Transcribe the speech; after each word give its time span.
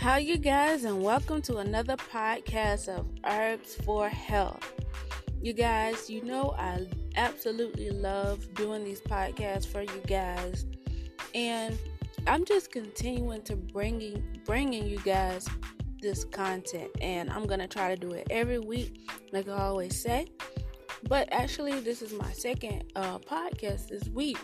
How 0.00 0.16
you 0.16 0.38
guys 0.38 0.84
and 0.84 1.02
welcome 1.02 1.42
to 1.42 1.58
another 1.58 1.94
podcast 1.94 2.88
of 2.88 3.06
Herbs 3.26 3.74
for 3.84 4.08
Health. 4.08 4.72
You 5.42 5.52
guys, 5.52 6.08
you 6.08 6.24
know 6.24 6.54
I 6.56 6.86
absolutely 7.16 7.90
love 7.90 8.54
doing 8.54 8.82
these 8.82 9.02
podcasts 9.02 9.66
for 9.66 9.82
you 9.82 10.00
guys. 10.06 10.64
And 11.34 11.78
I'm 12.26 12.46
just 12.46 12.72
continuing 12.72 13.42
to 13.42 13.56
bringing 13.56 14.40
bringing 14.46 14.86
you 14.86 15.00
guys 15.00 15.46
this 16.00 16.24
content 16.24 16.90
and 17.02 17.28
I'm 17.28 17.46
going 17.46 17.60
to 17.60 17.68
try 17.68 17.94
to 17.94 18.00
do 18.00 18.12
it 18.12 18.26
every 18.30 18.58
week 18.58 19.06
like 19.32 19.48
I 19.48 19.58
always 19.58 20.00
say. 20.00 20.28
But 21.10 21.28
actually 21.30 21.78
this 21.80 22.00
is 22.00 22.14
my 22.14 22.32
second 22.32 22.84
uh, 22.96 23.18
podcast 23.18 23.88
this 23.88 24.08
week. 24.08 24.38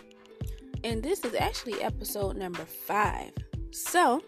And 0.83 1.01
this 1.01 1.25
is 1.25 1.33
actually 1.33 1.81
episode 1.81 2.37
number 2.37 2.63
5. 2.63 3.31
So, 3.71 4.21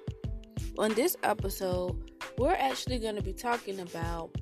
on 0.80 0.94
this 0.94 1.18
episode, 1.24 2.10
we're 2.38 2.54
actually 2.54 3.00
going 3.00 3.16
to 3.16 3.22
be 3.22 3.34
talking 3.34 3.82
about 3.82 4.34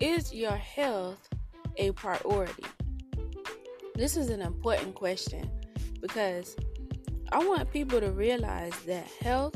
is 0.00 0.34
your 0.34 0.56
health 0.56 1.28
a 1.76 1.92
priority? 1.92 2.64
This 3.94 4.16
is 4.16 4.28
an 4.28 4.42
important 4.42 4.96
question 4.96 5.48
because 6.02 6.56
I 7.30 7.38
want 7.38 7.72
people 7.72 8.00
to 8.00 8.10
realize 8.10 8.74
that 8.86 9.06
health 9.20 9.54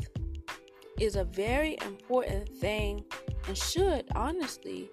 is 0.97 1.17
a 1.17 1.25
very 1.25 1.77
important 1.81 2.47
thing 2.47 3.03
and 3.47 3.57
should 3.57 4.05
honestly 4.15 4.89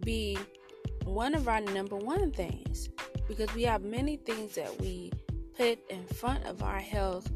be 0.00 0.36
one 1.04 1.34
of 1.34 1.48
our 1.48 1.62
number 1.62 1.96
one 1.96 2.30
things 2.30 2.90
because 3.26 3.52
we 3.54 3.62
have 3.62 3.82
many 3.82 4.16
things 4.16 4.54
that 4.56 4.78
we 4.80 5.12
put 5.56 5.78
in 5.88 6.04
front 6.08 6.44
of 6.44 6.62
our 6.62 6.78
health 6.78 7.30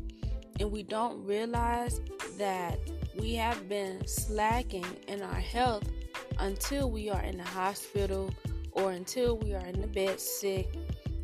and 0.61 0.71
we 0.71 0.83
don't 0.83 1.25
realize 1.25 2.01
that 2.39 2.79
we 3.19 3.35
have 3.35 3.69
been 3.69 4.07
slacking 4.07 4.87
in 5.09 5.23
our 5.23 5.41
health 5.41 5.85
until 6.39 6.91
we 6.91 7.09
are 7.11 7.23
in 7.23 7.39
the 7.39 7.45
hospital 7.45 8.31
or 8.73 8.93
until 8.93 9.39
we 9.39 9.55
are 9.55 9.65
in 9.67 9.81
the 9.81 9.87
bed 9.87 10.21
sick 10.21 10.75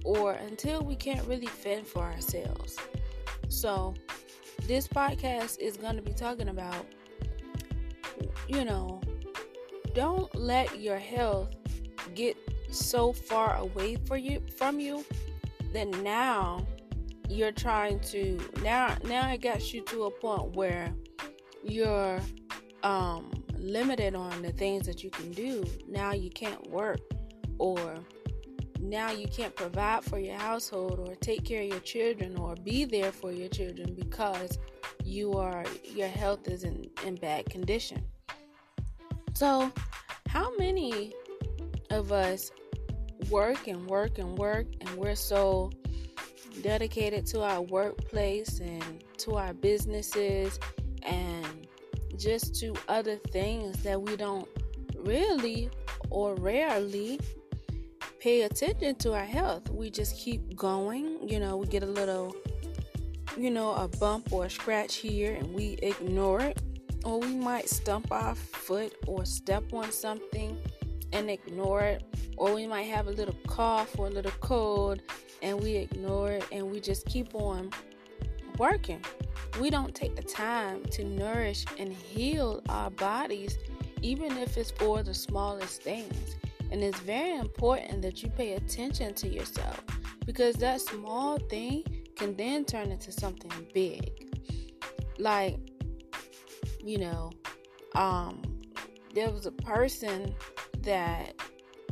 or 0.05 0.33
until 0.33 0.83
we 0.83 0.97
can't 0.97 1.27
really 1.27 1.47
fend 1.47 1.87
for 1.87 2.03
ourselves. 2.03 2.77
So, 3.49 3.95
this 4.67 4.89
podcast 4.89 5.59
is 5.59 5.77
going 5.77 5.97
to 5.97 6.03
be 6.03 6.13
talking 6.13 6.49
about, 6.49 6.87
you 8.49 8.65
know, 8.65 9.01
don't 9.95 10.35
let 10.35 10.81
your 10.81 10.99
health 10.99 11.55
get 12.15 12.37
so 12.71 13.13
far 13.13 13.57
away 13.57 13.97
for 14.07 14.17
you 14.17 14.43
from 14.57 14.81
you 14.81 15.05
that 15.73 15.89
now 16.03 16.67
you're 17.29 17.53
trying 17.53 18.01
to 18.01 18.39
now 18.63 18.97
now 19.05 19.31
it 19.31 19.41
got 19.41 19.73
you 19.73 19.83
to 19.83 20.05
a 20.05 20.11
point 20.11 20.55
where 20.57 20.93
you're 21.63 22.21
um, 22.83 23.31
limited 23.57 24.15
on 24.15 24.43
the 24.43 24.53
things 24.53 24.87
that 24.87 25.03
you 25.03 25.11
can 25.11 25.31
do. 25.33 25.65
Now 25.89 26.13
you 26.13 26.31
can't 26.31 26.71
work, 26.71 27.01
or 27.59 27.97
now 28.81 29.11
you 29.11 29.29
can't 29.29 29.55
provide 29.55 30.05
for 30.05 30.19
your 30.19 30.37
household, 30.37 30.99
or 30.99 31.15
take 31.17 31.45
care 31.45 31.63
of 31.63 31.69
your 31.69 31.81
children, 31.81 32.37
or 32.37 32.55
be 32.57 32.85
there 32.85 33.13
for 33.13 33.33
your 33.33 33.49
children 33.49 33.95
because 33.95 34.59
you 35.05 35.33
are 35.35 35.65
your 35.85 36.09
health 36.09 36.49
is 36.49 36.65
in, 36.65 36.85
in 37.07 37.15
bad 37.17 37.49
condition. 37.51 38.03
So, 39.35 39.73
how 40.29 40.55
many 40.57 41.13
of 41.91 42.13
us 42.13 42.51
work 43.31 43.69
and 43.69 43.87
work 43.87 44.19
and 44.19 44.37
work, 44.37 44.67
and 44.81 44.91
we're 44.97 45.15
so 45.15 45.71
dedicated 46.63 47.27
to 47.27 47.43
our 47.43 47.63
workplace 47.63 48.61
and 48.61 49.05
to 49.19 49.37
our 49.37 49.55
businesses 49.55 50.59
and 51.05 51.67
just 52.17 52.55
to 52.61 52.75
other 52.89 53.17
things 53.17 53.83
that 53.83 54.01
we 54.01 54.17
don't 54.17 54.49
really 54.97 55.71
or 56.11 56.35
rarely 56.37 57.19
pay 58.21 58.43
attention 58.43 58.95
to 58.95 59.13
our 59.13 59.25
health. 59.25 59.69
We 59.71 59.91
just 59.91 60.17
keep 60.17 60.55
going, 60.55 61.29
you 61.29 61.41
know, 61.41 61.57
we 61.57 61.67
get 61.67 61.83
a 61.83 61.87
little, 61.87 62.37
you 63.37 63.51
know, 63.51 63.75
a 63.75 63.89
bump 63.89 64.33
or 64.33 64.45
a 64.45 64.51
scratch 64.51 64.97
here 64.97 65.35
and 65.35 65.53
we 65.53 65.79
ignore 65.83 66.41
it. 66.41 66.63
Or 67.05 67.19
we 67.19 67.35
might 67.35 67.69
stump 67.69 68.13
our 68.13 68.37
foot 68.37 68.95
or 69.09 69.25
step 69.25 69.73
on 69.73 69.91
something 69.91 70.57
and 71.13 71.29
ignore 71.29 71.81
it. 71.81 72.05
Or 72.37 72.55
we 72.55 72.67
might 72.69 72.85
have 72.85 73.09
a 73.09 73.11
little 73.11 73.35
cough 73.49 73.99
or 73.99 74.07
a 74.07 74.11
little 74.11 74.33
cold 74.41 75.03
and 75.43 75.61
we 75.61 75.75
ignore 75.75 76.31
it 76.33 76.47
and 76.53 76.71
we 76.71 76.79
just 76.79 77.05
keep 77.07 77.35
on 77.35 77.71
working 78.63 79.03
we 79.61 79.71
don't 79.71 79.95
take 79.95 80.17
the 80.17 80.23
time 80.23 80.85
to 80.87 81.05
nourish 81.05 81.65
and 81.79 81.93
heal 81.93 82.63
our 82.69 82.91
bodies, 82.91 83.59
even 84.01 84.37
if 84.39 84.57
it's 84.57 84.71
for 84.71 85.03
the 85.03 85.15
smallest 85.15 85.83
things. 85.83 86.37
And 86.71 86.83
it's 86.83 86.99
very 87.01 87.37
important 87.37 88.01
that 88.03 88.23
you 88.23 88.31
pay 88.31 88.55
attention 88.55 89.15
to 89.15 89.29
yourself 89.29 89.83
because 90.25 90.57
that 90.57 90.81
small 90.81 91.39
thing 91.39 91.85
can 92.17 92.35
then 92.37 92.65
turn 92.65 92.91
into 92.91 93.13
something 93.13 93.53
big. 93.75 94.33
Like, 95.19 95.59
you 96.83 96.99
know, 96.99 97.31
um, 97.95 98.41
there 99.15 99.31
was 99.31 99.45
a 99.45 99.53
person 99.53 100.35
that 100.81 101.35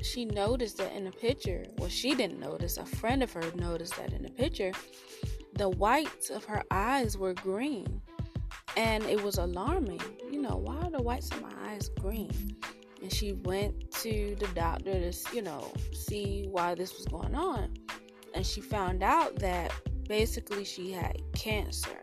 she 0.00 0.24
noticed 0.24 0.78
that 0.78 0.92
in 0.94 1.04
the 1.04 1.12
picture. 1.12 1.66
Well, 1.76 1.90
she 1.90 2.14
didn't 2.14 2.40
notice, 2.40 2.78
a 2.78 2.86
friend 2.86 3.22
of 3.22 3.30
her 3.32 3.44
noticed 3.56 3.96
that 3.96 4.14
in 4.14 4.22
the 4.22 4.30
picture 4.30 4.72
the 5.60 5.68
whites 5.68 6.30
of 6.30 6.42
her 6.46 6.62
eyes 6.70 7.18
were 7.18 7.34
green. 7.34 8.00
And 8.78 9.04
it 9.04 9.22
was 9.22 9.36
alarming. 9.36 10.00
You 10.30 10.40
know, 10.40 10.56
why 10.56 10.76
are 10.76 10.90
the 10.90 11.02
whites 11.02 11.30
of 11.32 11.42
my 11.42 11.52
eyes 11.66 11.90
green? 12.00 12.56
And 13.02 13.12
she 13.12 13.34
went 13.34 13.90
to 13.96 14.34
the 14.40 14.46
doctor 14.54 14.92
to, 15.12 15.14
you 15.34 15.42
know, 15.42 15.70
see 15.92 16.46
why 16.50 16.74
this 16.74 16.96
was 16.96 17.04
going 17.04 17.34
on. 17.34 17.74
And 18.34 18.46
she 18.46 18.62
found 18.62 19.02
out 19.02 19.36
that 19.40 19.70
basically 20.08 20.64
she 20.64 20.92
had 20.92 21.20
cancer. 21.34 22.00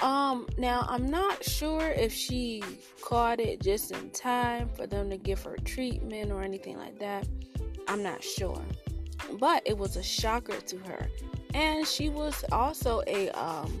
Um, 0.00 0.46
now 0.58 0.84
I'm 0.86 1.06
not 1.06 1.42
sure 1.42 1.92
if 1.92 2.12
she 2.12 2.62
caught 3.00 3.40
it 3.40 3.62
just 3.62 3.90
in 3.90 4.10
time 4.10 4.68
for 4.68 4.86
them 4.86 5.08
to 5.08 5.16
give 5.16 5.42
her 5.44 5.56
treatment 5.64 6.30
or 6.30 6.42
anything 6.42 6.76
like 6.76 6.98
that. 6.98 7.26
I'm 7.88 8.02
not 8.02 8.22
sure. 8.22 8.62
But 9.38 9.62
it 9.64 9.78
was 9.78 9.96
a 9.96 10.02
shocker 10.02 10.60
to 10.60 10.76
her 10.80 11.08
and 11.54 11.86
she 11.86 12.08
was 12.10 12.44
also 12.52 13.02
a 13.06 13.30
um 13.30 13.78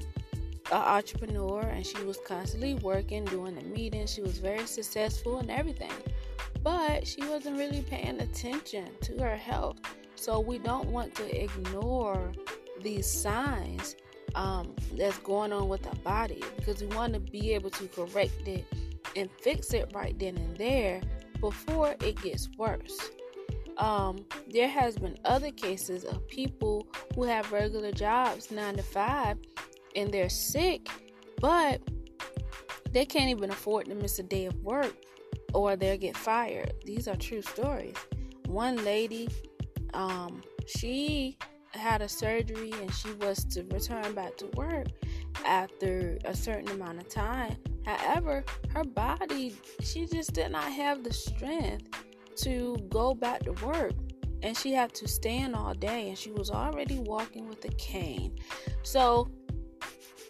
a 0.70 0.76
entrepreneur 0.76 1.60
and 1.60 1.86
she 1.86 2.02
was 2.04 2.18
constantly 2.26 2.74
working 2.76 3.24
doing 3.26 3.54
the 3.54 3.62
meetings. 3.62 4.12
She 4.12 4.22
was 4.22 4.38
very 4.38 4.66
successful 4.66 5.38
and 5.38 5.50
everything. 5.50 5.92
But 6.62 7.06
she 7.06 7.22
wasn't 7.26 7.58
really 7.58 7.82
paying 7.82 8.20
attention 8.20 8.88
to 9.02 9.22
her 9.22 9.36
health. 9.36 9.76
So 10.14 10.40
we 10.40 10.56
don't 10.56 10.88
want 10.88 11.14
to 11.16 11.42
ignore 11.44 12.32
these 12.80 13.10
signs 13.10 13.96
um, 14.34 14.74
that's 14.96 15.18
going 15.18 15.52
on 15.52 15.68
with 15.68 15.86
our 15.86 15.94
body 15.96 16.42
because 16.56 16.80
we 16.80 16.86
want 16.88 17.12
to 17.12 17.20
be 17.20 17.52
able 17.52 17.70
to 17.70 17.86
correct 17.88 18.48
it 18.48 18.64
and 19.16 19.28
fix 19.42 19.74
it 19.74 19.90
right 19.94 20.18
then 20.18 20.36
and 20.36 20.56
there 20.56 21.02
before 21.40 21.94
it 22.00 22.20
gets 22.22 22.48
worse 22.56 23.10
um, 23.84 24.24
there 24.50 24.68
has 24.68 24.96
been 24.96 25.14
other 25.26 25.50
cases 25.50 26.04
of 26.04 26.26
people 26.26 26.86
who 27.14 27.24
have 27.24 27.52
regular 27.52 27.92
jobs, 27.92 28.50
nine 28.50 28.76
to 28.76 28.82
five, 28.82 29.36
and 29.94 30.10
they're 30.10 30.30
sick, 30.30 30.88
but 31.38 31.82
they 32.92 33.04
can't 33.04 33.28
even 33.28 33.50
afford 33.50 33.84
to 33.86 33.94
miss 33.94 34.18
a 34.18 34.22
day 34.22 34.46
of 34.46 34.54
work 34.62 34.94
or 35.52 35.76
they'll 35.76 35.98
get 35.98 36.16
fired. 36.16 36.72
These 36.86 37.06
are 37.08 37.16
true 37.16 37.42
stories. 37.42 37.96
One 38.46 38.82
lady, 38.84 39.28
um, 39.92 40.42
she 40.66 41.36
had 41.72 42.00
a 42.00 42.08
surgery 42.08 42.72
and 42.80 42.92
she 42.92 43.12
was 43.12 43.44
to 43.46 43.64
return 43.64 44.14
back 44.14 44.38
to 44.38 44.46
work 44.56 44.86
after 45.44 46.16
a 46.24 46.34
certain 46.34 46.70
amount 46.70 47.00
of 47.00 47.08
time. 47.10 47.56
However, 47.84 48.44
her 48.72 48.84
body, 48.84 49.54
she 49.82 50.06
just 50.06 50.32
did 50.32 50.52
not 50.52 50.72
have 50.72 51.04
the 51.04 51.12
strength 51.12 51.90
to 52.36 52.76
go 52.88 53.14
back 53.14 53.42
to 53.44 53.52
work 53.64 53.92
and 54.42 54.56
she 54.56 54.72
had 54.72 54.92
to 54.94 55.08
stand 55.08 55.54
all 55.56 55.74
day 55.74 56.08
and 56.08 56.18
she 56.18 56.30
was 56.30 56.50
already 56.50 56.98
walking 56.98 57.48
with 57.48 57.64
a 57.64 57.72
cane. 57.76 58.38
So 58.82 59.30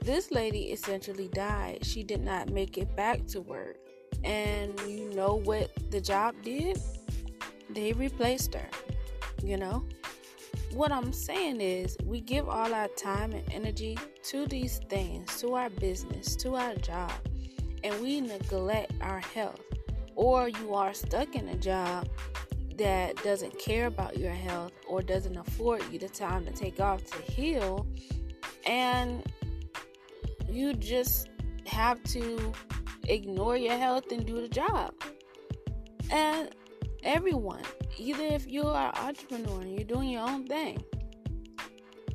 this 0.02 0.30
lady 0.30 0.72
essentially 0.72 1.28
died. 1.28 1.84
She 1.84 2.02
did 2.02 2.20
not 2.20 2.50
make 2.50 2.78
it 2.78 2.94
back 2.94 3.26
to 3.28 3.40
work. 3.40 3.76
And 4.22 4.78
you 4.80 5.10
know 5.14 5.34
what 5.34 5.70
the 5.90 6.00
job 6.00 6.34
did? 6.42 6.78
They 7.70 7.92
replaced 7.92 8.54
her. 8.54 8.68
You 9.42 9.56
know? 9.56 9.84
What 10.72 10.90
I'm 10.90 11.12
saying 11.12 11.60
is, 11.60 11.96
we 12.04 12.20
give 12.20 12.48
all 12.48 12.74
our 12.74 12.88
time 12.88 13.32
and 13.32 13.44
energy 13.52 13.96
to 14.24 14.46
these 14.46 14.80
things, 14.88 15.40
to 15.40 15.54
our 15.54 15.70
business, 15.70 16.34
to 16.36 16.56
our 16.56 16.74
job, 16.76 17.12
and 17.84 18.00
we 18.00 18.20
neglect 18.20 18.92
our 19.00 19.20
health 19.20 19.60
or 20.16 20.48
you 20.48 20.74
are 20.74 20.94
stuck 20.94 21.34
in 21.34 21.48
a 21.48 21.56
job 21.56 22.08
that 22.76 23.22
doesn't 23.22 23.58
care 23.58 23.86
about 23.86 24.16
your 24.18 24.32
health 24.32 24.72
or 24.88 25.02
doesn't 25.02 25.36
afford 25.36 25.82
you 25.92 25.98
the 25.98 26.08
time 26.08 26.44
to 26.44 26.52
take 26.52 26.80
off 26.80 27.04
to 27.04 27.32
heal 27.32 27.86
and 28.66 29.22
you 30.48 30.74
just 30.74 31.28
have 31.66 32.02
to 32.04 32.52
ignore 33.08 33.56
your 33.56 33.76
health 33.76 34.10
and 34.12 34.26
do 34.26 34.40
the 34.40 34.48
job. 34.48 34.92
And 36.10 36.50
everyone, 37.02 37.62
either 37.98 38.24
if 38.24 38.50
you 38.50 38.62
are 38.62 38.88
an 38.88 39.08
entrepreneur 39.08 39.60
and 39.60 39.74
you're 39.74 39.84
doing 39.84 40.10
your 40.10 40.28
own 40.28 40.46
thing, 40.46 40.82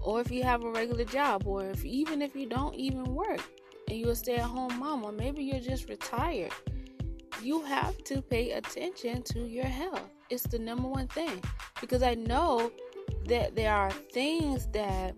or 0.02 0.22
if 0.22 0.32
you 0.32 0.44
have 0.44 0.64
a 0.64 0.72
regular 0.72 1.04
job, 1.04 1.46
or 1.46 1.66
if 1.66 1.84
even 1.84 2.22
if 2.22 2.36
you 2.36 2.48
don't 2.48 2.76
even 2.76 3.04
work 3.04 3.42
and 3.90 3.98
you're 3.98 4.12
a 4.12 4.16
stay-at-home 4.16 4.80
mom, 4.80 5.04
or 5.04 5.12
maybe 5.12 5.44
you're 5.44 5.60
just 5.60 5.90
retired, 5.90 6.52
you 7.42 7.62
have 7.64 8.04
to 8.06 8.22
pay 8.22 8.52
attention 8.52 9.24
to 9.24 9.40
your 9.48 9.66
health. 9.66 10.10
It's 10.30 10.44
the 10.44 10.60
number 10.60 10.88
one 10.88 11.08
thing 11.08 11.42
because 11.82 12.04
I 12.04 12.16
know 12.16 12.72
that 13.26 13.56
there 13.56 13.74
are 13.74 13.92
things 13.92 14.68
that 14.68 15.16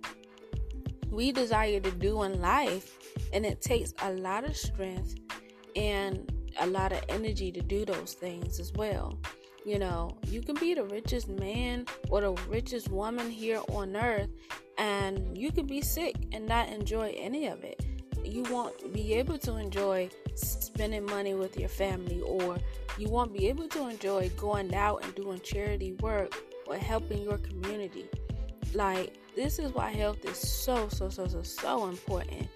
we 1.10 1.32
desire 1.32 1.80
to 1.80 1.92
do 1.92 2.24
in 2.24 2.42
life, 2.42 2.98
and 3.34 3.46
it 3.46 3.62
takes 3.62 3.94
a 4.02 4.14
lot 4.14 4.46
of 4.46 4.56
strength 4.56 5.16
and 5.76 6.32
a 6.60 6.68
lot 6.68 6.92
of 6.94 7.04
energy 7.10 7.52
to 7.52 7.62
do 7.62 7.86
those 7.86 8.14
things 8.14 8.60
as 8.60 8.72
well. 8.74 9.18
You 9.66 9.78
know, 9.78 10.18
you 10.28 10.42
can 10.42 10.56
be 10.56 10.74
the 10.74 10.84
richest 10.86 11.28
man 11.28 11.86
or 12.10 12.22
the 12.22 12.32
richest 12.48 12.90
woman 12.90 13.30
here 13.30 13.62
on 13.72 13.96
earth, 13.96 14.30
and 14.78 15.38
you 15.38 15.52
can 15.52 15.68
be 15.68 15.82
sick 15.82 16.16
and 16.32 16.46
not 16.46 16.70
enjoy 16.70 17.14
any 17.18 17.48
of 17.48 17.64
it. 17.64 17.81
You 18.24 18.44
won't 18.44 18.94
be 18.94 19.14
able 19.16 19.38
to 19.40 19.58
enjoy 19.58 20.10
spending 20.36 21.06
money 21.06 21.34
with 21.34 21.58
your 21.58 21.70
family, 21.70 22.22
or 22.22 22.58
you 22.98 23.10
won't 23.10 23.34
be 23.34 23.48
able 23.48 23.68
to 23.70 23.88
enjoy 23.88 24.30
going 24.38 24.74
out 24.74 25.04
and 25.04 25.14
doing 25.16 25.40
charity 25.42 25.94
work 26.02 26.34
or 26.68 26.78
helping 26.78 27.24
your 27.24 27.38
community. 27.38 28.06
Like, 28.74 29.16
this 29.36 29.60
is 29.60 29.74
why 29.74 29.92
health 29.92 30.24
is 30.26 30.38
so, 30.38 30.88
so, 30.90 31.10
so, 31.10 31.28
so, 31.28 31.42
so 31.42 31.88
important. 31.88 32.48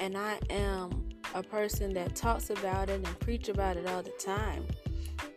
And 0.00 0.16
I 0.16 0.38
am 0.50 1.08
a 1.34 1.42
person 1.42 1.92
that 1.94 2.14
talks 2.14 2.50
about 2.50 2.88
it 2.90 3.06
and 3.06 3.20
preach 3.20 3.48
about 3.48 3.76
it 3.76 3.86
all 3.88 4.02
the 4.02 4.10
time 4.10 4.66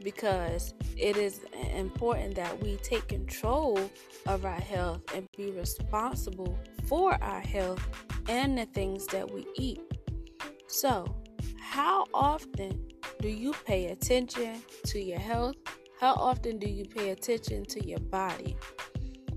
because 0.04 0.74
it 0.96 1.18
is 1.18 1.42
important 1.76 2.36
that 2.36 2.62
we 2.62 2.78
take 2.78 3.08
control 3.08 3.80
of 4.26 4.46
our 4.46 4.60
health 4.60 5.02
and 5.16 5.28
be 5.36 5.52
responsible 5.52 6.58
for 6.86 7.22
our 7.24 7.42
health 7.42 7.86
and 8.28 8.58
the 8.58 8.66
things 8.66 9.06
that 9.08 9.32
we 9.32 9.46
eat. 9.56 9.82
So, 10.68 11.16
how 11.60 12.06
often 12.14 12.88
do 13.22 13.30
you 13.30 13.54
pay 13.66 13.88
attention 13.88 14.62
to 14.86 15.02
your 15.02 15.20
health? 15.20 15.56
How 16.00 16.14
often 16.14 16.60
do 16.60 16.70
you 16.70 16.86
pay 16.86 17.10
attention 17.10 17.66
to 17.66 17.88
your 17.88 18.00
body? 18.00 18.58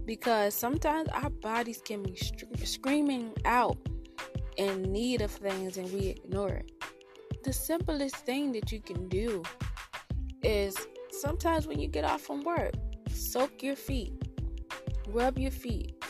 Because 0.04 0.54
sometimes 0.54 1.08
our 1.10 1.30
bodies 1.30 1.80
can 1.84 2.02
be 2.02 2.16
screaming 2.64 3.32
out 3.44 3.78
in 4.56 4.82
need 4.82 5.22
of 5.22 5.30
things 5.30 5.78
and 5.78 5.90
we 5.92 6.08
ignore 6.08 6.50
it. 6.50 6.72
The 7.44 7.52
simplest 7.52 8.16
thing 8.26 8.52
that 8.52 8.70
you 8.70 8.80
can 8.80 9.08
do 9.08 9.42
is 10.42 10.76
sometimes 11.10 11.66
when 11.66 11.78
you 11.78 11.88
get 11.88 12.04
off 12.04 12.20
from 12.20 12.42
work, 12.42 12.74
soak 13.08 13.62
your 13.62 13.76
feet, 13.76 14.12
rub 15.08 15.38
your 15.38 15.50
feet, 15.50 16.04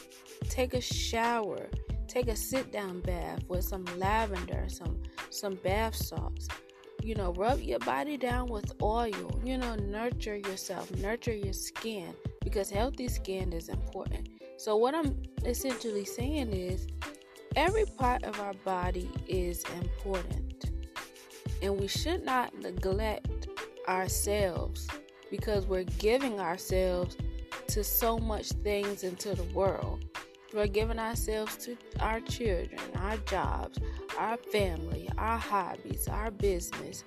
take 0.49 0.75
a 0.75 0.81
shower, 0.81 1.69
take 2.11 2.27
a 2.27 2.35
sit 2.35 2.73
down 2.73 3.01
bath 3.03 3.39
with 3.47 3.65
some 3.65 3.85
lavender, 3.97 4.65
some 4.69 5.01
some 5.31 5.55
bath 5.55 5.95
salts. 5.95 6.49
You 7.03 7.15
know, 7.15 7.33
rub 7.33 7.61
your 7.61 7.79
body 7.79 8.17
down 8.17 8.49
with 8.49 8.75
oil. 8.83 9.41
You 9.45 9.57
know, 9.57 9.77
nurture 9.77 10.37
yourself, 10.37 10.91
nurture 10.97 11.35
your 11.35 11.53
skin 11.53 12.13
because 12.43 12.69
healthy 12.69 13.09
skin 13.09 13.53
is 13.53 13.69
important. 13.69 14.29
So 14.57 14.77
what 14.77 14.95
I'm 14.95 15.23
essentially 15.45 16.05
saying 16.05 16.53
is 16.53 16.89
every 17.55 17.87
part 17.87 18.25
of 18.25 18.41
our 18.41 18.55
body 18.65 19.09
is 19.29 19.65
important. 19.81 20.71
And 21.63 21.79
we 21.79 21.87
should 21.87 22.25
not 22.25 22.53
neglect 22.59 23.49
ourselves 23.89 24.89
because 25.31 25.65
we're 25.65 25.85
giving 25.85 26.41
ourselves 26.41 27.17
to 27.69 27.85
so 27.85 28.19
much 28.19 28.49
things 28.49 29.05
into 29.05 29.35
the 29.35 29.45
world. 29.55 30.10
We're 30.53 30.67
giving 30.67 30.99
ourselves 30.99 31.57
to 31.59 31.77
our 32.01 32.21
children, 32.21 32.81
our 32.97 33.17
jobs, 33.19 33.79
our 34.19 34.37
family, 34.37 35.09
our 35.17 35.39
hobbies, 35.39 36.09
our 36.09 36.31
business. 36.31 37.05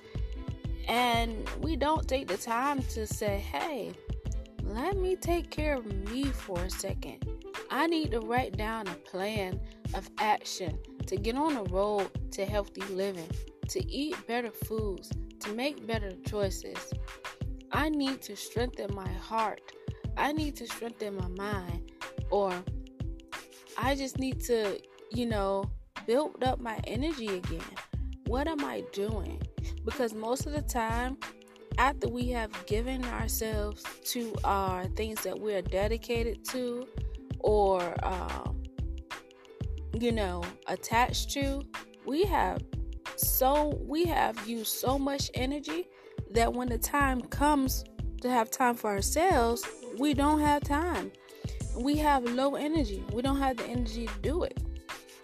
And 0.87 1.47
we 1.61 1.75
don't 1.75 2.07
take 2.07 2.27
the 2.27 2.37
time 2.37 2.81
to 2.83 3.05
say, 3.05 3.39
hey, 3.39 3.93
let 4.63 4.97
me 4.97 5.15
take 5.15 5.49
care 5.49 5.75
of 5.75 5.85
me 5.85 6.25
for 6.25 6.59
a 6.59 6.69
second. 6.69 7.27
I 7.69 7.87
need 7.87 8.11
to 8.11 8.19
write 8.21 8.57
down 8.57 8.87
a 8.87 8.95
plan 8.95 9.59
of 9.93 10.09
action 10.19 10.77
to 11.07 11.17
get 11.17 11.35
on 11.35 11.55
the 11.55 11.63
road 11.63 12.09
to 12.31 12.45
healthy 12.45 12.83
living, 12.93 13.29
to 13.69 13.85
eat 13.91 14.15
better 14.25 14.51
foods, 14.51 15.11
to 15.41 15.53
make 15.53 15.85
better 15.85 16.11
choices. 16.27 16.93
I 17.71 17.89
need 17.89 18.21
to 18.23 18.35
strengthen 18.35 18.95
my 18.95 19.09
heart. 19.09 19.61
I 20.15 20.31
need 20.31 20.55
to 20.57 20.67
strengthen 20.67 21.15
my 21.15 21.27
mind. 21.27 21.91
Or 22.29 22.53
I 23.77 23.95
just 23.95 24.19
need 24.19 24.41
to, 24.45 24.79
you 25.11 25.25
know, 25.25 25.69
build 26.05 26.43
up 26.43 26.59
my 26.59 26.79
energy 26.85 27.27
again. 27.27 27.61
What 28.27 28.47
am 28.47 28.63
I 28.63 28.83
doing? 28.93 29.41
Because 29.85 30.13
most 30.13 30.45
of 30.45 30.53
the 30.53 30.61
time, 30.61 31.17
after 31.77 32.07
we 32.07 32.29
have 32.29 32.51
given 32.65 33.03
ourselves 33.05 33.83
to 34.05 34.33
our 34.43 34.85
things 34.89 35.21
that 35.23 35.39
we 35.39 35.53
are 35.53 35.61
dedicated 35.61 36.43
to 36.45 36.87
or 37.39 37.95
um, 38.05 38.61
you 39.99 40.11
know 40.11 40.43
attached 40.67 41.31
to 41.31 41.61
we 42.05 42.23
have 42.23 42.61
so 43.15 43.79
we 43.85 44.05
have 44.05 44.47
used 44.47 44.73
so 44.73 44.97
much 44.97 45.29
energy 45.33 45.87
that 46.31 46.51
when 46.51 46.69
the 46.69 46.77
time 46.77 47.21
comes 47.21 47.83
to 48.21 48.29
have 48.29 48.49
time 48.49 48.75
for 48.75 48.91
ourselves 48.91 49.63
we 49.99 50.13
don't 50.13 50.39
have 50.39 50.63
time 50.63 51.11
we 51.75 51.95
have 51.95 52.23
low 52.23 52.55
energy 52.55 53.03
we 53.13 53.21
don't 53.21 53.37
have 53.37 53.57
the 53.57 53.65
energy 53.65 54.07
to 54.07 54.19
do 54.21 54.43
it 54.43 54.57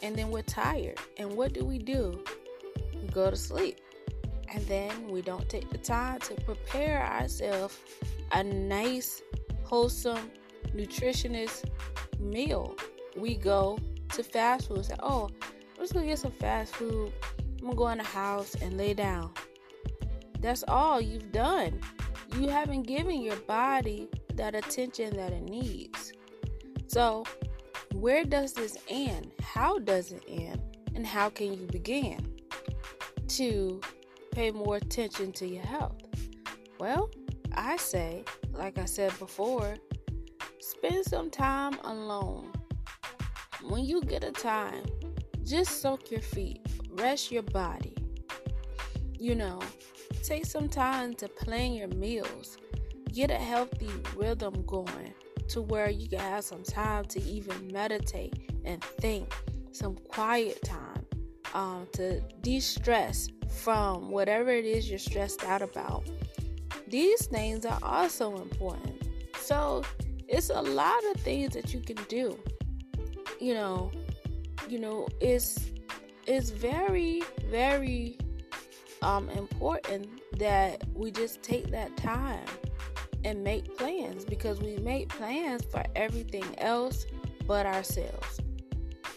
and 0.01 0.16
then 0.16 0.31
we're 0.31 0.42
tired 0.42 0.98
and 1.18 1.31
what 1.31 1.54
do 1.54 1.63
we 1.66 1.78
do 1.78 2.24
we 3.01 3.07
go 3.10 3.30
to 3.30 3.36
sleep 3.36 3.80
and 4.54 4.66
then 4.66 5.07
we 5.07 5.22
don't 5.22 5.48
take 5.48 5.69
the 5.69 5.78
time 5.78 6.19
to 6.19 6.34
prepare 6.42 7.06
ourselves 7.06 7.78
a 8.31 8.44
nice, 8.44 9.22
wholesome, 9.63 10.31
nutritionist 10.75 11.69
meal. 12.19 12.75
We 13.16 13.36
go 13.36 13.80
to 14.13 14.24
fast 14.24 14.68
food 14.68 14.86
say, 14.86 14.96
Oh, 15.01 15.30
I'm 15.75 15.81
just 15.81 15.94
gonna 15.94 16.07
get 16.07 16.19
some 16.19 16.31
fast 16.31 16.75
food. 16.75 17.12
I'm 17.60 17.65
gonna 17.65 17.75
go 17.75 17.88
in 17.89 17.98
the 18.00 18.03
house 18.03 18.56
and 18.56 18.77
lay 18.77 18.94
down. 18.94 19.34
That's 20.39 20.63
all 20.68 21.01
you've 21.01 21.32
done. 21.32 21.79
You 22.36 22.48
haven't 22.48 22.84
given 22.84 23.22
your 23.22 23.36
body 23.36 24.08
that 24.36 24.56
attention 24.56 25.15
that 25.18 25.34
it 25.34 25.44
needs. 25.44 26.13
So, 26.89 27.24
where 27.93 28.24
does 28.24 28.53
this 28.53 28.75
end? 28.88 29.31
How 29.43 29.77
does 29.77 30.12
it 30.12 30.24
end? 30.27 30.60
And 30.96 31.05
how 31.05 31.29
can 31.29 31.53
you 31.53 31.67
begin 31.67 32.17
to 33.27 33.79
pay 34.31 34.50
more 34.50 34.77
attention 34.77 35.31
to 35.34 35.48
your 35.48 35.62
health? 35.62 36.01
Well, 36.79 37.12
I 37.53 37.77
say, 37.77 38.24
like 38.53 38.79
I 38.79 38.86
said 38.86 39.12
before, 39.19 39.75
spend 40.60 41.05
some 41.05 41.29
time 41.29 41.77
alone. 41.84 42.51
When 43.62 43.86
you 43.86 44.01
get 44.01 44.24
a 44.24 44.31
time, 44.31 44.84
just 45.43 45.84
soak 45.84 46.10
your 46.10 46.22
feet, 46.22 46.65
rest 46.93 47.31
your 47.31 47.43
body. 47.43 47.93
You 49.19 49.36
know, 49.36 49.60
take 50.24 50.48
some 50.48 50.67
time 50.67 51.13
to 51.17 51.27
plan 51.27 51.74
your 51.74 51.89
meals. 51.89 52.58
Get 53.13 53.29
a 53.29 53.36
healthy 53.36 53.91
rhythm 54.15 54.65
going 54.65 55.13
to 55.50 55.62
where 55.62 55.89
you 55.89 56.08
can 56.08 56.20
have 56.20 56.44
some 56.44 56.63
time 56.63 57.06
to 57.06 57.22
even 57.24 57.72
meditate 57.72 58.51
and 58.65 58.84
think, 58.84 59.34
some 59.72 59.96
quiet 59.96 60.62
time 60.63 61.06
um, 61.53 61.88
to 61.94 62.22
de 62.41 62.60
stress 62.60 63.29
from 63.50 64.10
whatever 64.10 64.51
it 64.51 64.65
is 64.65 64.89
you're 64.89 65.00
stressed 65.00 65.44
out 65.44 65.62
about. 65.62 66.03
These 66.88 67.27
things 67.27 67.65
are 67.65 67.79
also 67.84 68.38
important. 68.38 69.08
So, 69.39 69.84
it's 70.27 70.50
a 70.50 70.62
lot 70.62 71.00
of 71.13 71.22
things 71.22 71.53
that 71.53 71.74
you 71.74 71.79
can 71.79 71.98
do. 72.08 72.38
You 73.39 73.56
know, 73.56 73.91
you 74.68 74.79
know, 74.79 75.08
it's 75.20 75.72
it's 76.27 76.51
very 76.51 77.24
very 77.50 78.18
um 79.01 79.29
important 79.29 80.08
that 80.38 80.84
we 80.94 81.12
just 81.12 81.41
take 81.41 81.72
that 81.72 81.96
time 81.98 82.46
and 83.24 83.44
make 83.44 83.78
plans 83.78 84.26
because 84.26 84.62
we 84.62 84.78
make 84.78 85.10
plans 85.10 85.64
for 85.72 85.84
everything 85.96 86.46
else 86.60 87.06
but 87.48 87.66
ourselves. 87.66 88.40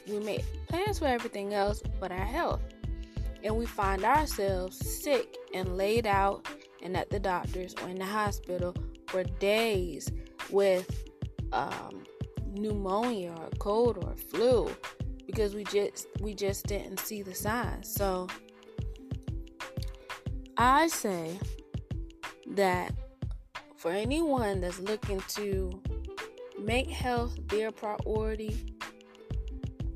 We 0.08 0.18
make 0.18 0.44
plans 0.68 0.98
for 0.98 1.06
everything 1.06 1.54
else 1.54 1.82
but 2.00 2.10
our 2.10 2.24
health 2.24 2.62
and 3.44 3.56
we 3.56 3.66
find 3.66 4.04
ourselves 4.04 4.76
sick 4.76 5.36
and 5.54 5.76
laid 5.76 6.06
out 6.06 6.46
and 6.82 6.96
at 6.96 7.10
the 7.10 7.18
doctor's 7.18 7.74
or 7.82 7.88
in 7.88 7.96
the 7.96 8.04
hospital 8.04 8.74
for 9.06 9.24
days 9.24 10.10
with 10.50 11.08
um, 11.52 12.04
pneumonia 12.52 13.30
or 13.30 13.48
cold 13.58 14.02
or 14.04 14.14
flu 14.16 14.70
because 15.26 15.54
we 15.54 15.64
just 15.64 16.06
we 16.20 16.34
just 16.34 16.66
didn't 16.66 16.98
see 16.98 17.22
the 17.22 17.34
signs. 17.34 17.92
So 17.92 18.26
I 20.56 20.88
say 20.88 21.38
that 22.48 22.92
for 23.82 23.90
anyone 23.90 24.60
that's 24.60 24.78
looking 24.78 25.20
to 25.26 25.82
make 26.56 26.88
health 26.88 27.36
their 27.48 27.72
priority, 27.72 28.64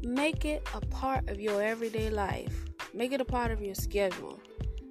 make 0.02 0.44
it 0.44 0.68
a 0.74 0.80
part 0.86 1.28
of 1.30 1.38
your 1.38 1.62
everyday 1.62 2.10
life. 2.10 2.64
Make 2.92 3.12
it 3.12 3.20
a 3.20 3.24
part 3.24 3.52
of 3.52 3.62
your 3.62 3.76
schedule. 3.76 4.40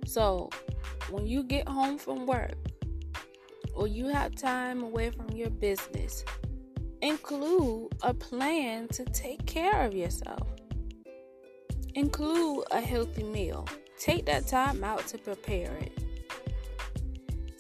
So, 0.06 0.50
when 1.10 1.28
you 1.28 1.44
get 1.44 1.68
home 1.68 1.98
from 1.98 2.26
work 2.26 2.56
or 3.74 3.86
you 3.86 4.08
have 4.08 4.34
time 4.34 4.82
away 4.82 5.10
from 5.10 5.30
your 5.32 5.50
business, 5.50 6.24
include 7.02 7.90
a 8.02 8.14
plan 8.14 8.88
to 8.94 9.04
take 9.04 9.46
care 9.46 9.82
of 9.82 9.94
yourself. 9.94 10.48
Include 11.96 12.64
a 12.72 12.80
healthy 12.80 13.24
meal. 13.24 13.68
Take 14.00 14.26
that 14.28 14.48
time 14.48 14.86
out 14.86 15.06
to 15.08 15.18
prepare 15.18 15.74
it. 15.82 15.95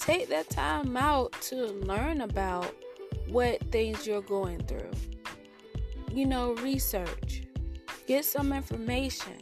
Take 0.05 0.29
that 0.29 0.51
time 0.51 0.95
out 0.95 1.31
to 1.49 1.65
learn 1.65 2.21
about 2.21 2.71
what 3.27 3.59
things 3.71 4.05
you're 4.05 4.21
going 4.21 4.63
through. 4.65 4.91
You 6.11 6.27
know, 6.27 6.53
research. 6.57 7.41
Get 8.05 8.23
some 8.23 8.53
information. 8.53 9.33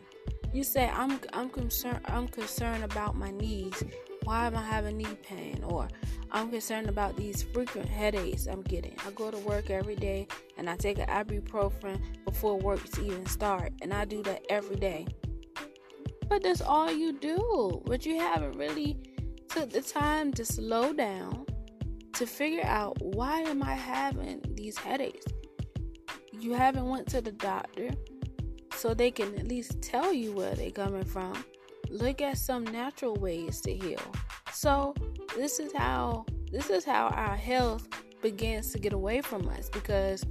You 0.53 0.63
say 0.63 0.87
I'm 0.87 1.19
I'm 1.33 1.49
concerned 1.49 1.99
I'm 2.05 2.29
concerned 2.29 2.85
about 2.85 3.17
my 3.17 3.29
knees. 3.29 3.83
Why 4.23 4.47
am 4.47 4.55
I 4.55 4.61
having 4.61 4.95
knee 4.95 5.17
pain? 5.21 5.65
Or 5.65 5.89
I'm 6.31 6.49
concerned 6.49 6.87
about 6.87 7.17
these 7.17 7.43
frequent 7.43 7.89
headaches 7.89 8.47
I'm 8.47 8.61
getting. 8.61 8.95
I 9.05 9.11
go 9.11 9.31
to 9.31 9.37
work 9.39 9.69
every 9.69 9.97
day 9.97 10.29
and 10.57 10.69
I 10.69 10.77
take 10.77 10.97
an 10.97 11.07
ibuprofen 11.07 11.99
before 12.23 12.57
work 12.57 12.81
to 12.91 13.05
even 13.05 13.25
start, 13.25 13.73
and 13.81 13.93
I 13.93 14.05
do 14.05 14.23
that 14.23 14.45
every 14.49 14.77
day. 14.77 15.07
But 16.29 16.43
that's 16.43 16.61
all 16.61 16.89
you 16.89 17.11
do. 17.11 17.81
But 17.85 18.05
you 18.05 18.17
haven't 18.17 18.57
really 18.57 19.12
took 19.49 19.69
the 19.69 19.81
time 19.81 20.31
to 20.33 20.45
slow 20.45 20.93
down 20.93 21.45
to 22.13 22.25
figure 22.27 22.65
out 22.65 23.01
why 23.01 23.41
am 23.41 23.63
I 23.63 23.73
having 23.73 24.41
these 24.55 24.77
headaches. 24.77 25.25
You 26.31 26.53
haven't 26.53 26.87
went 26.87 27.07
to 27.09 27.21
the 27.21 27.31
doctor 27.31 27.89
so 28.75 28.93
they 28.93 29.11
can 29.11 29.35
at 29.35 29.47
least 29.47 29.81
tell 29.81 30.13
you 30.13 30.31
where 30.33 30.55
they're 30.55 30.71
coming 30.71 31.05
from. 31.05 31.43
Look 31.89 32.21
at 32.21 32.37
some 32.37 32.63
natural 32.65 33.15
ways 33.15 33.61
to 33.61 33.73
heal. 33.73 34.01
So 34.51 34.93
this 35.35 35.59
is 35.59 35.73
how 35.73 36.25
this 36.51 36.69
is 36.69 36.85
how 36.85 37.07
our 37.07 37.35
health 37.35 37.87
begins 38.21 38.71
to 38.71 38.79
get 38.79 38.93
away 38.93 39.21
from 39.21 39.47
us 39.49 39.69
because 39.69 40.23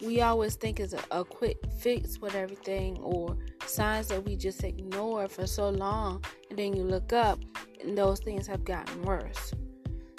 we 0.00 0.20
always 0.20 0.56
think 0.56 0.80
it's 0.80 0.92
a, 0.92 1.02
a 1.10 1.24
quick 1.24 1.56
fix 1.80 2.18
with 2.18 2.34
everything 2.34 2.98
or 2.98 3.36
signs 3.66 4.08
that 4.08 4.24
we 4.24 4.36
just 4.36 4.64
ignore 4.64 5.28
for 5.28 5.46
so 5.46 5.68
long 5.68 6.24
and 6.50 6.58
then 6.58 6.74
you 6.74 6.82
look 6.82 7.12
up 7.12 7.38
and 7.80 7.96
those 7.96 8.20
things 8.20 8.46
have 8.46 8.64
gotten 8.64 9.02
worse. 9.02 9.52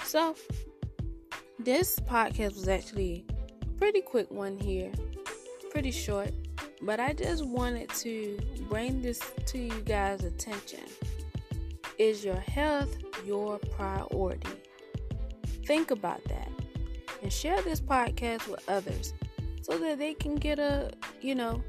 So 0.04 0.34
this 1.58 1.98
podcast 2.00 2.54
was 2.54 2.68
actually 2.68 3.24
a 3.62 3.66
pretty 3.78 4.00
quick 4.00 4.30
one 4.30 4.56
here, 4.56 4.92
pretty 5.70 5.90
short. 5.90 6.30
But 6.82 7.00
I 7.00 7.12
just 7.12 7.46
wanted 7.46 7.88
to 7.90 8.38
bring 8.68 9.00
this 9.00 9.20
to 9.46 9.58
you 9.58 9.80
guys' 9.80 10.24
attention. 10.24 10.84
Is 11.98 12.24
your 12.24 12.36
health 12.36 12.94
your 13.24 13.58
priority? 13.58 14.48
Think 15.64 15.90
about 15.90 16.22
that 16.24 16.50
and 17.22 17.32
share 17.32 17.60
this 17.62 17.80
podcast 17.80 18.46
with 18.48 18.62
others 18.68 19.14
so 19.62 19.78
that 19.78 19.98
they 19.98 20.14
can 20.14 20.36
get 20.36 20.58
a, 20.58 20.92
you 21.20 21.34
know, 21.34 21.64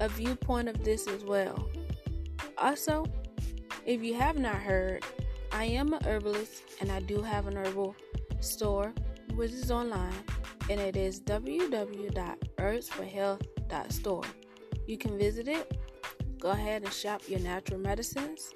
a 0.00 0.08
viewpoint 0.08 0.68
of 0.68 0.82
this 0.84 1.06
as 1.06 1.24
well. 1.24 1.68
Also, 2.56 3.04
if 3.86 4.02
you 4.02 4.14
have 4.14 4.38
not 4.38 4.56
heard, 4.56 5.04
I 5.52 5.64
am 5.64 5.92
a 5.92 6.02
herbalist 6.04 6.62
and 6.80 6.90
I 6.90 7.00
do 7.00 7.22
have 7.22 7.46
an 7.46 7.56
herbal 7.56 7.94
store 8.40 8.92
which 9.34 9.52
is 9.52 9.70
online 9.70 10.14
and 10.68 10.80
it 10.80 10.96
is 10.96 11.20
www.herbsforhealth.com 11.20 13.48
store. 13.88 14.24
You 14.86 14.96
can 14.96 15.18
visit 15.18 15.48
it, 15.48 15.78
go 16.38 16.50
ahead 16.50 16.82
and 16.82 16.92
shop 16.92 17.22
your 17.28 17.40
natural 17.40 17.80
medicines, 17.80 18.52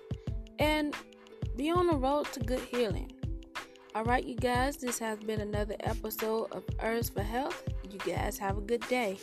and 0.58 0.94
be 1.56 1.70
on 1.70 1.86
the 1.86 1.96
road 1.96 2.26
to 2.32 2.40
good 2.40 2.60
healing. 2.60 3.12
All 3.94 4.04
right, 4.04 4.24
you 4.24 4.34
guys, 4.34 4.78
this 4.78 4.98
has 4.98 5.18
been 5.18 5.40
another 5.40 5.76
episode 5.80 6.50
of 6.52 6.64
Herbs 6.80 7.10
for 7.10 7.22
Health. 7.22 7.62
You 7.90 7.98
guys 7.98 8.38
have 8.38 8.56
a 8.56 8.62
good 8.62 8.86
day. 8.88 9.18